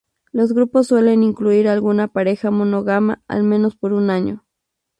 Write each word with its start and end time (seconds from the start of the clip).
Los 0.31 0.53
grupos 0.53 0.87
suelen 0.87 1.21
incluir 1.21 1.67
alguna 1.67 2.07
pareja 2.07 2.49
monógama, 2.49 3.21
al 3.27 3.43
menos 3.43 3.75
por 3.75 3.93
un 3.93 4.09
año. 4.09 4.43